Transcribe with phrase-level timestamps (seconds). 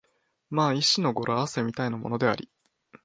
[0.49, 2.49] まあ一種の語呂合せみたいなものであり、